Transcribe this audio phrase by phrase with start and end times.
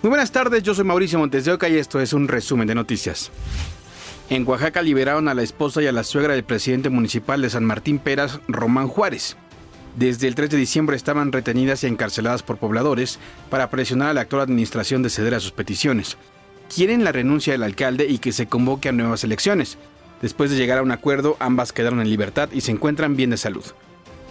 [0.00, 2.74] Muy buenas tardes, yo soy Mauricio Montes de Oca y esto es un resumen de
[2.76, 3.32] noticias.
[4.30, 7.64] En Oaxaca liberaron a la esposa y a la suegra del presidente municipal de San
[7.64, 9.36] Martín Peras, Román Juárez.
[9.96, 13.18] Desde el 3 de diciembre estaban retenidas y encarceladas por pobladores
[13.50, 16.16] para presionar a la actual administración de ceder a sus peticiones.
[16.72, 19.78] Quieren la renuncia del alcalde y que se convoque a nuevas elecciones.
[20.22, 23.36] Después de llegar a un acuerdo, ambas quedaron en libertad y se encuentran bien de
[23.36, 23.64] salud.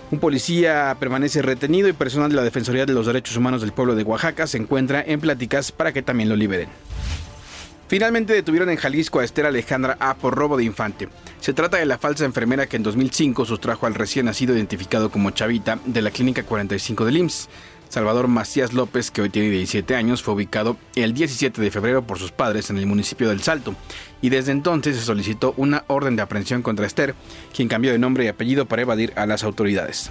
[0.09, 3.93] Un policía permanece retenido y personal de la Defensoría de los Derechos Humanos del pueblo
[3.93, 6.69] de Oaxaca se encuentra en pláticas para que también lo liberen.
[7.89, 11.09] Finalmente detuvieron en Jalisco a Esther Alejandra A por robo de infante.
[11.41, 15.31] Se trata de la falsa enfermera que en 2005 sustrajo al recién nacido identificado como
[15.31, 17.49] Chavita de la Clínica 45 del IMSS.
[17.89, 22.19] Salvador Macías López, que hoy tiene 17 años, fue ubicado el 17 de febrero por
[22.19, 23.75] sus padres en el municipio del Salto
[24.21, 27.15] y desde entonces se solicitó una orden de aprehensión contra Esther,
[27.55, 30.09] quien cambió de nombre y apellido para evadir a las autoridades.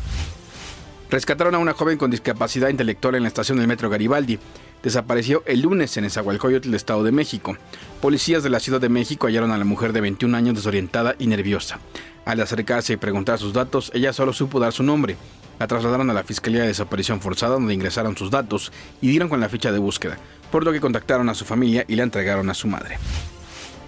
[1.10, 4.38] Rescataron a una joven con discapacidad intelectual en la estación del metro Garibaldi.
[4.82, 7.56] Desapareció el lunes en Esahualcoyotl, Estado de México.
[8.00, 11.28] Policías de la Ciudad de México hallaron a la mujer de 21 años desorientada y
[11.28, 11.78] nerviosa.
[12.24, 15.16] Al acercarse y preguntar sus datos, ella solo supo dar su nombre.
[15.58, 19.40] La trasladaron a la Fiscalía de Desaparición Forzada donde ingresaron sus datos y dieron con
[19.40, 20.18] la ficha de búsqueda,
[20.50, 22.98] por lo que contactaron a su familia y la entregaron a su madre.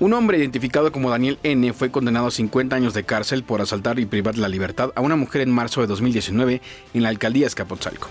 [0.01, 1.73] Un hombre identificado como Daniel N.
[1.73, 5.17] fue condenado a 50 años de cárcel por asaltar y privar la libertad a una
[5.17, 6.63] mujer en marzo de 2019
[6.95, 8.09] en la alcaldía Escapotzalco.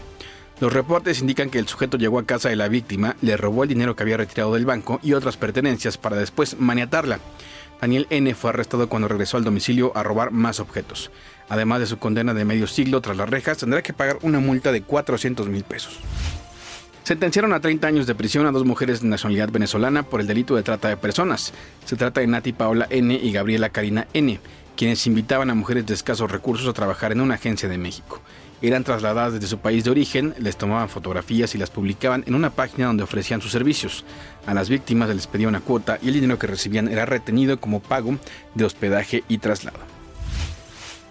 [0.60, 3.70] Los reportes indican que el sujeto llegó a casa de la víctima, le robó el
[3.70, 7.20] dinero que había retirado del banco y otras pertenencias para después maniatarla.
[7.80, 8.34] Daniel N.
[8.34, 11.12] fue arrestado cuando regresó al domicilio a robar más objetos.
[11.48, 14.72] Además de su condena de medio siglo tras las rejas, tendrá que pagar una multa
[14.72, 16.00] de 400 mil pesos.
[17.04, 20.56] Sentenciaron a 30 años de prisión a dos mujeres de nacionalidad venezolana por el delito
[20.56, 21.54] de trata de personas.
[21.86, 23.14] Se trata de Nati Paola N.
[23.14, 24.40] y Gabriela Karina N.,
[24.76, 28.22] quienes invitaban a mujeres de escasos recursos a trabajar en una agencia de México.
[28.62, 32.50] Eran trasladadas desde su país de origen, les tomaban fotografías y las publicaban en una
[32.50, 34.04] página donde ofrecían sus servicios.
[34.48, 37.82] A las víctimas les pedía una cuota y el dinero que recibían era retenido como
[37.82, 38.18] pago
[38.56, 39.78] de hospedaje y traslado.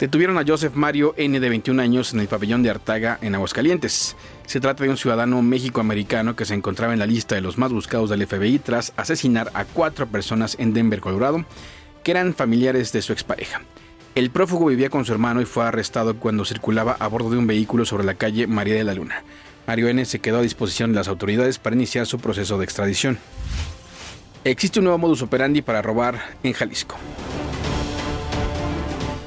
[0.00, 1.40] Detuvieron a Joseph Mario N.
[1.40, 4.14] de 21 años en el pabellón de Artaga, en Aguascalientes.
[4.44, 7.72] Se trata de un ciudadano méxico-americano que se encontraba en la lista de los más
[7.72, 11.46] buscados del FBI tras asesinar a cuatro personas en Denver, Colorado,
[12.02, 13.62] que eran familiares de su expareja.
[14.16, 17.46] El prófugo vivía con su hermano y fue arrestado cuando circulaba a bordo de un
[17.46, 19.22] vehículo sobre la calle María de la Luna.
[19.66, 20.02] Mario N.
[20.06, 23.18] se quedó a disposición de las autoridades para iniciar su proceso de extradición.
[24.42, 26.96] Existe un nuevo modus operandi para robar en Jalisco.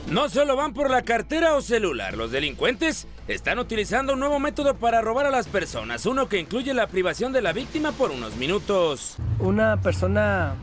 [0.10, 4.74] No solo van por la cartera o celular, los delincuentes están utilizando un nuevo método
[4.74, 8.38] para robar a las personas, uno que incluye la privación de la víctima por unos
[8.38, 9.18] minutos.
[9.38, 10.56] Una persona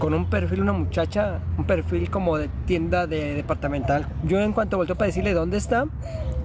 [0.00, 4.08] con un perfil, una muchacha, un perfil como de tienda de departamental.
[4.24, 5.86] Yo en cuanto volteo para decirle dónde está,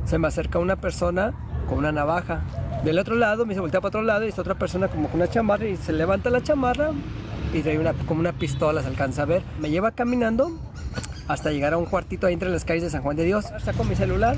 [0.03, 1.33] se me acerca una persona
[1.67, 2.43] con una navaja.
[2.83, 5.21] Del otro lado, me se voltea para otro lado y está otra persona como con
[5.21, 6.91] una chamarra y se levanta la chamarra
[7.53, 9.41] y trae una, como una pistola, se alcanza a ver.
[9.59, 10.51] Me lleva caminando
[11.29, 13.45] hasta llegar a un cuartito ahí entre las calles de San Juan de Dios.
[13.63, 14.35] Saco mi celular,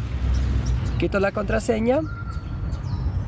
[0.99, 2.01] quito la contraseña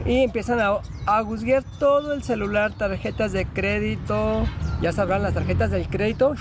[0.06, 0.78] y empiezan a,
[1.18, 4.46] a todo el celular, tarjetas de crédito,
[4.82, 6.36] ya sabrán las tarjetas del crédito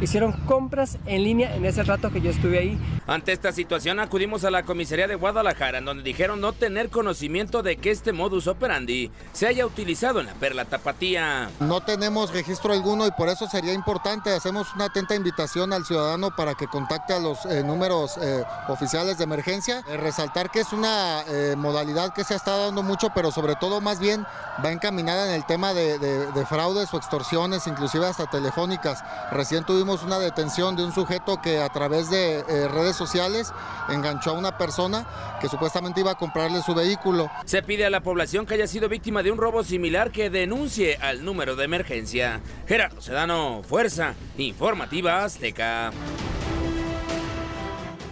[0.00, 2.78] hicieron compras en línea en ese rato que yo estuve ahí.
[3.10, 7.60] Ante esta situación acudimos a la comisaría de Guadalajara, en donde dijeron no tener conocimiento
[7.60, 11.50] de que este modus operandi se haya utilizado en la Perla Tapatía.
[11.58, 16.30] No tenemos registro alguno y por eso sería importante, hacemos una atenta invitación al ciudadano
[16.36, 19.82] para que contacte a los eh, números eh, oficiales de emergencia.
[19.88, 21.24] Eh, resaltar que es una
[21.56, 24.24] modalidad que se estado dando mucho, pero sobre todo más bien
[24.64, 29.02] va encaminada en el tema de, de fraudes o extorsiones, inclusive hasta telefónicas.
[29.32, 33.52] Recién tuvimos una detención de un sujeto que a través de redes sociales
[33.88, 35.06] enganchó a una persona
[35.40, 37.30] que supuestamente iba a comprarle su vehículo.
[37.46, 40.98] Se pide a la población que haya sido víctima de un robo similar que denuncie
[41.00, 42.42] al número de emergencia.
[42.66, 45.90] Gerardo Sedano, Fuerza Informativa Azteca.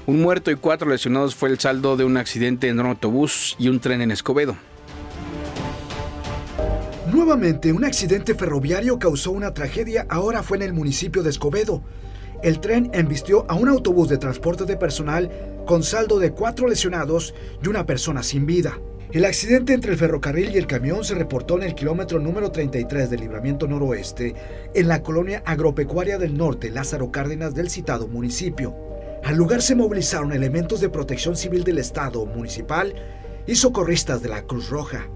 [0.07, 3.69] Un muerto y cuatro lesionados fue el saldo de un accidente en un autobús y
[3.69, 4.57] un tren en Escobedo.
[7.13, 11.83] Nuevamente, un accidente ferroviario causó una tragedia, ahora fue en el municipio de Escobedo.
[12.43, 15.31] El tren embistió a un autobús de transporte de personal
[15.67, 18.79] con saldo de cuatro lesionados y una persona sin vida.
[19.11, 23.09] El accidente entre el ferrocarril y el camión se reportó en el kilómetro número 33
[23.09, 24.35] del libramiento noroeste,
[24.75, 28.77] en la colonia agropecuaria del norte Lázaro Cárdenas del citado municipio.
[29.25, 32.95] Al lugar se movilizaron elementos de protección civil del Estado municipal
[33.47, 35.09] y socorristas de la Cruz Roja.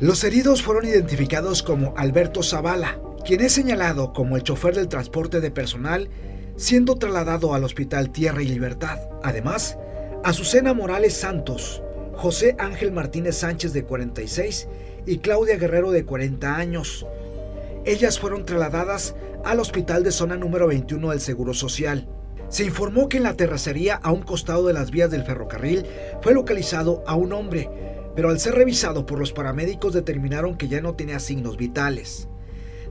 [0.00, 5.40] Los heridos fueron identificados como Alberto Zavala, quien es señalado como el chofer del transporte
[5.40, 6.08] de personal,
[6.58, 8.98] siendo trasladado al Hospital Tierra y Libertad.
[9.22, 9.78] Además,
[10.24, 11.82] Azucena Morales Santos,
[12.16, 14.68] José Ángel Martínez Sánchez de 46
[15.06, 17.06] y Claudia Guerrero de 40 años.
[17.84, 19.14] Ellas fueron trasladadas
[19.44, 22.08] al hospital de zona número 21 del Seguro Social.
[22.48, 25.86] Se informó que en la terracería a un costado de las vías del ferrocarril
[26.22, 27.70] fue localizado a un hombre,
[28.16, 32.28] pero al ser revisado por los paramédicos determinaron que ya no tenía signos vitales.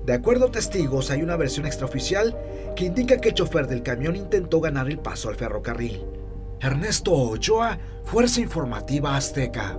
[0.07, 2.33] De acuerdo a testigos, hay una versión extraoficial
[2.77, 6.01] que indica que el chofer del camión intentó ganar el paso al ferrocarril.
[6.61, 9.77] Ernesto Ochoa, Fuerza Informativa Azteca.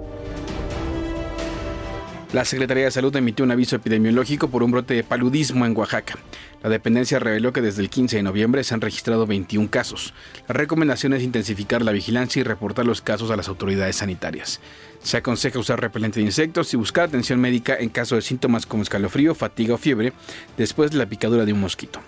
[2.32, 6.18] La Secretaría de Salud emitió un aviso epidemiológico por un brote de paludismo en Oaxaca.
[6.62, 10.12] La dependencia reveló que desde el 15 de noviembre se han registrado 21 casos.
[10.46, 14.60] La recomendación es intensificar la vigilancia y reportar los casos a las autoridades sanitarias.
[15.02, 18.82] Se aconseja usar repelente de insectos y buscar atención médica en caso de síntomas como
[18.82, 20.12] escalofrío, fatiga o fiebre
[20.58, 21.98] después de la picadura de un mosquito.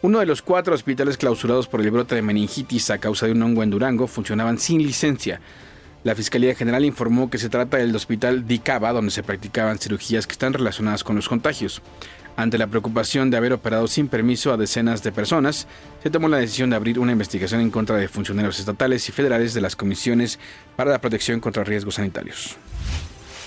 [0.00, 3.42] Uno de los cuatro hospitales clausurados por el brote de meningitis a causa de un
[3.44, 5.40] hongo en Durango funcionaban sin licencia.
[6.04, 10.32] La Fiscalía General informó que se trata del hospital Dicaba, donde se practicaban cirugías que
[10.32, 11.80] están relacionadas con los contagios.
[12.34, 15.68] Ante la preocupación de haber operado sin permiso a decenas de personas,
[16.02, 19.54] se tomó la decisión de abrir una investigación en contra de funcionarios estatales y federales
[19.54, 20.40] de las comisiones
[20.74, 22.56] para la protección contra riesgos sanitarios.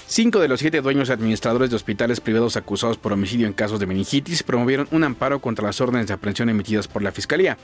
[0.07, 3.87] Cinco de los siete dueños administradores de hospitales privados acusados por homicidio en casos de
[3.87, 7.57] meningitis promovieron un amparo contra las órdenes de aprehensión emitidas por la Fiscalía.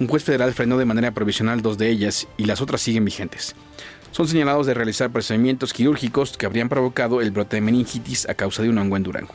[0.00, 3.54] Un juez federal frenó de manera provisional dos de ellas y las otras siguen vigentes.
[4.14, 8.62] Son señalados de realizar procedimientos quirúrgicos que habrían provocado el brote de meningitis a causa
[8.62, 9.34] de un hongo en Durango.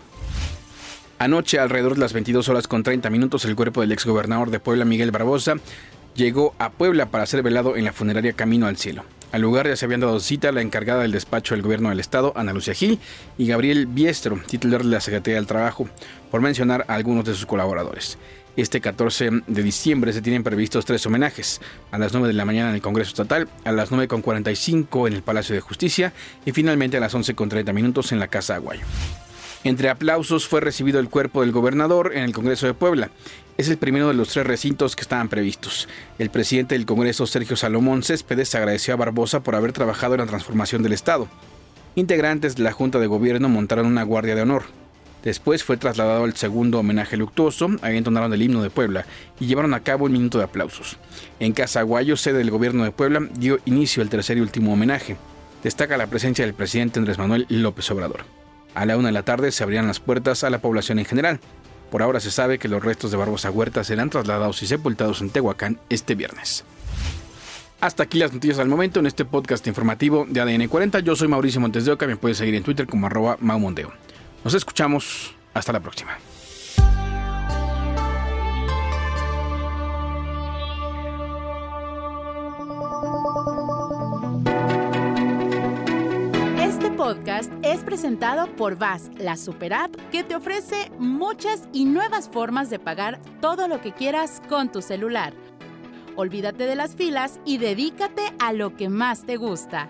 [1.18, 4.86] Anoche, alrededor de las 22 horas con 30 minutos, el cuerpo del exgobernador de Puebla,
[4.86, 5.56] Miguel Barbosa,
[6.16, 9.04] llegó a Puebla para ser velado en la funeraria Camino al Cielo.
[9.34, 12.32] Al lugar ya se habían dado cita la encargada del despacho del gobierno del estado,
[12.38, 13.00] Ana Lucia Gil,
[13.38, 15.90] y Gabriel Biestro, titular de la Secretaría del Trabajo,
[16.32, 18.18] por mencionar a algunos de sus colaboradores.
[18.56, 21.62] Este 14 de diciembre se tienen previstos tres homenajes,
[21.92, 25.22] a las 9 de la mañana en el Congreso Estatal, a las 9.45 en el
[25.22, 26.14] Palacio de Justicia
[26.46, 28.84] y finalmente a las 11.30 minutos en la Casa Aguayo.
[29.64, 33.10] Entre aplausos fue recibido el cuerpo del gobernador en el Congreso de Puebla.
[33.58, 35.90] Es el primero de los tres recintos que estaban previstos.
[36.18, 40.28] El presidente del Congreso, Sergio Salomón Céspedes, agradeció a Barbosa por haber trabajado en la
[40.28, 41.28] transformación del Estado.
[41.96, 44.64] Integrantes de la Junta de Gobierno montaron una guardia de honor.
[45.24, 49.06] Después fue trasladado al segundo homenaje luctuoso, ahí entonaron el himno de Puebla
[49.40, 50.98] y llevaron a cabo un minuto de aplausos.
[51.40, 55.18] En Casa Aguayo, sede del gobierno de Puebla, dio inicio al tercer y último homenaje.
[55.64, 58.22] Destaca la presencia del presidente Andrés Manuel López Obrador.
[58.76, 61.40] A la una de la tarde se abrían las puertas a la población en general.
[61.92, 65.32] Por ahora se sabe que los restos de Barbosa Huerta serán trasladados y sepultados en
[65.32, 66.64] Tehuacán este viernes.
[67.82, 71.00] Hasta aquí las noticias al momento en este podcast informativo de ADN 40.
[71.00, 73.92] Yo soy Mauricio Montes de Oca, me puedes seguir en Twitter como arroba maumondeo.
[74.44, 76.18] Nos escuchamos, hasta la próxima.
[87.00, 92.70] podcast es presentado por VAS, la super app que te ofrece muchas y nuevas formas
[92.70, 95.34] de pagar todo lo que quieras con tu celular.
[96.18, 99.90] Olvídate de las filas y dedícate a lo que más te gusta.